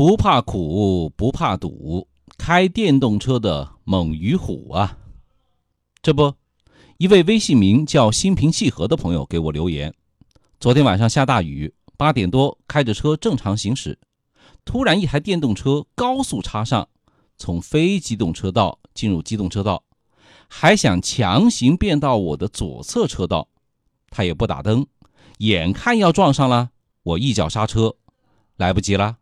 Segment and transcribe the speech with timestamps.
[0.00, 2.08] 不怕苦，不怕堵，
[2.38, 4.96] 开电动车的猛于虎啊！
[6.00, 6.36] 这不，
[6.96, 9.94] 一位微信名叫“心平气和”的朋友给我留言：
[10.58, 13.98] 昨天晚上下大雨，八点多开着车正常行驶，
[14.64, 16.88] 突然一台电动车高速插上，
[17.36, 19.84] 从非机动车道进入机动车道，
[20.48, 23.48] 还想强行变到我的左侧车道，
[24.08, 24.86] 他也不打灯，
[25.40, 26.70] 眼看要撞上了，
[27.02, 27.96] 我一脚刹车，
[28.56, 29.18] 来不及了。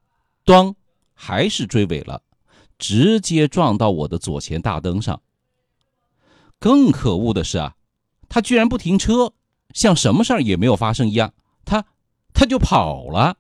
[0.49, 0.75] 咣，
[1.13, 2.23] 还是追尾了，
[2.79, 5.21] 直接撞到我的左前大灯上。
[6.59, 7.75] 更可恶的是啊，
[8.31, 9.35] 他居然不停车，
[9.75, 11.35] 像什么事儿也没有发生一样，
[11.67, 11.85] 他
[12.33, 13.37] 他就跑了，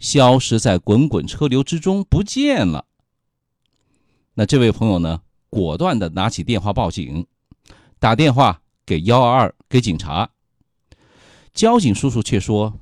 [0.00, 2.86] 消失在滚滚车流之中不见了。
[4.34, 7.28] 那这位朋友呢，果断的拿起电话报警，
[8.00, 10.28] 打电话给幺二二给警察。
[11.52, 12.74] 交警叔叔却说：“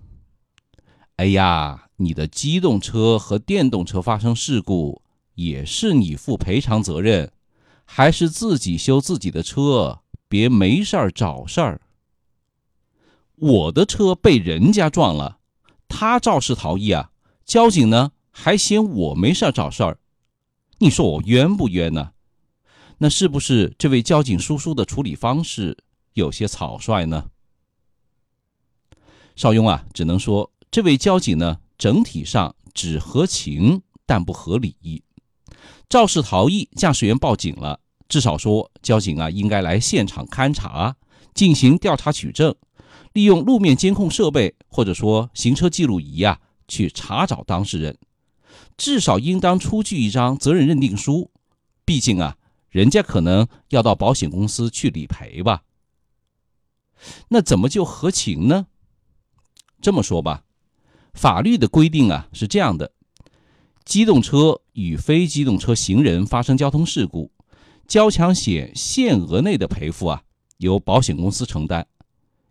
[1.16, 5.02] 哎呀。”你的机动车和电动车发生事故，
[5.36, 7.30] 也是你负赔偿责任，
[7.84, 11.80] 还是自己修自己的车，别没事儿找事儿。
[13.36, 15.38] 我的车被人家撞了，
[15.86, 17.12] 他肇事逃逸啊，
[17.44, 19.98] 交警呢还嫌我没事儿找事儿，
[20.78, 22.14] 你说我冤不冤呢？
[22.98, 25.78] 那是不是这位交警叔叔的处理方式
[26.14, 27.30] 有些草率呢？
[29.36, 31.60] 邵雍啊，只能说这位交警呢。
[31.78, 35.02] 整体上只合情，但不合理。
[35.88, 40.94] 肇事逃逸，驾驶员报警了，至少说交警啊应该来现场勘查，
[41.34, 42.54] 进行调查取证，
[43.14, 47.98] 利用路面监控设备或者说行车记录仪啊去查找当事人，
[48.76, 51.32] 至少应当出具一张责任认定书。
[51.84, 52.36] 毕竟啊，
[52.68, 55.64] 人家可能要到保险公司去理赔吧。
[57.30, 58.68] 那怎么就合情呢？
[59.80, 60.44] 这么说吧。
[61.12, 62.92] 法律的规定啊是这样的：
[63.84, 67.30] 机动车与非机动车行人发生交通事故，
[67.86, 70.22] 交强险限额内的赔付啊
[70.58, 71.86] 由保险公司承担。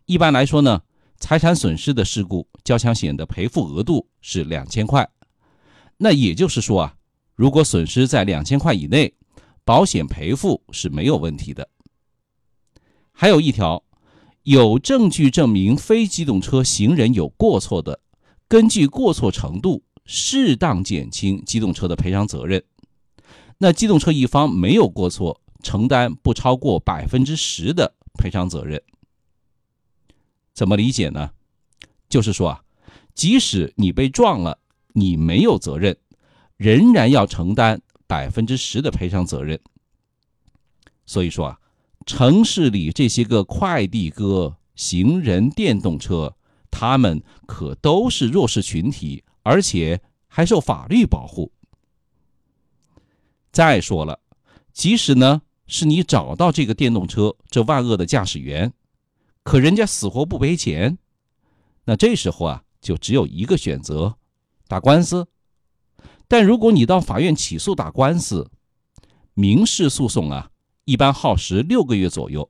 [0.05, 0.81] 一般来说呢，
[1.17, 5.09] 财产损失的事故，交强险的赔付额度是两千块。
[5.97, 6.95] 那也就是说啊，
[7.35, 9.13] 如果损失在两千块以内，
[9.63, 11.67] 保险赔付是没有问题的。
[13.11, 13.83] 还有一条，
[14.43, 17.99] 有证据证明非机动车行人有过错的。
[18.51, 22.61] 根据过错程度，适当减轻机动车的赔偿责任。
[23.59, 28.83] 那机动车一方没有过错，承担不超过百分之十的赔偿责任。
[30.53, 31.31] 怎么理解呢？
[32.09, 32.63] 就是说啊，
[33.13, 34.59] 即使你被撞了，
[34.95, 35.95] 你没有责任，
[36.57, 39.57] 仍然要承担百分之十的赔偿责任。
[41.05, 41.59] 所以说啊，
[42.05, 46.35] 城市里这些个快递哥、行人、电动车。
[46.71, 51.51] 他们可都是弱势群体，而且还受法律保护。
[53.51, 54.21] 再说了，
[54.71, 58.73] 即使呢是你找到这个电动车这万恶的驾驶员，
[59.43, 60.97] 可人家死活不赔钱，
[61.83, 64.15] 那这时候啊就只有一个选择：
[64.67, 65.27] 打官司。
[66.27, 68.49] 但如果你到法院起诉打官司，
[69.33, 70.49] 民事诉讼啊
[70.85, 72.49] 一般耗时六个月左右，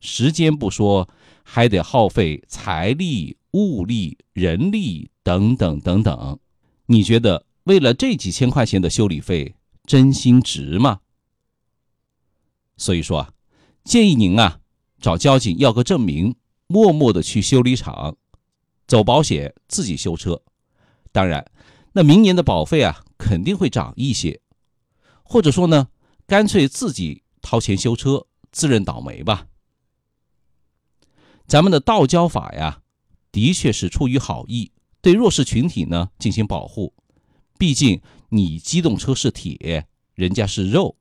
[0.00, 1.08] 时间不说，
[1.44, 3.36] 还得耗费财力。
[3.54, 6.40] 物力、人力等等等等，
[6.86, 9.54] 你觉得为了这几千块钱的修理费，
[9.86, 11.02] 真心值吗？
[12.76, 13.32] 所以说啊，
[13.84, 14.58] 建议您啊，
[15.00, 16.34] 找交警要个证明，
[16.66, 18.16] 默默的去修理厂，
[18.88, 20.42] 走保险，自己修车。
[21.12, 21.48] 当然，
[21.92, 24.40] 那明年的保费啊，肯定会涨一些。
[25.22, 25.86] 或者说呢，
[26.26, 29.46] 干脆自己掏钱修车，自认倒霉吧。
[31.46, 32.80] 咱们的道交法呀。
[33.34, 34.70] 的确是出于好意，
[35.02, 36.94] 对弱势群体呢进行保护。
[37.58, 40.96] 毕竟你机动车是铁，人家是肉。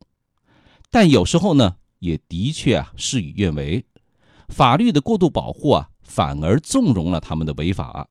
[0.89, 3.85] 但有时候呢，也的确啊事与愿违，
[4.47, 8.09] 法律的过度保护啊，反而纵容了他们的违法。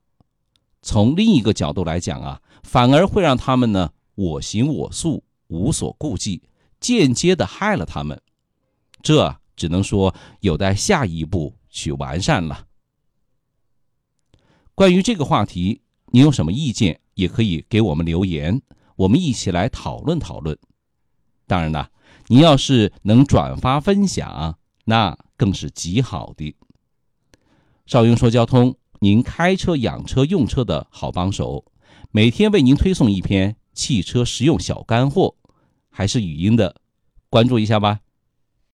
[0.81, 6.41] 从另一个角度来讲啊，反而会让他们呢我行我素，无所顾忌，
[6.79, 8.21] 间接的害了他们。
[9.01, 12.67] 这只能说有待下一步去完善了。
[14.75, 15.81] 关于这个话题，
[16.11, 18.59] 您有什么意见，也可以给我们留言，
[18.95, 20.57] 我们一起来讨论讨论。
[21.45, 21.91] 当然了，
[22.27, 26.55] 您要是能转发分享，那更是极好的。
[27.85, 31.65] 少雍说交通，您开车养车用车的好帮手，
[32.09, 35.35] 每天为您推送一篇汽车实用小干货，
[35.91, 36.77] 还是语音的，
[37.29, 37.99] 关注一下吧。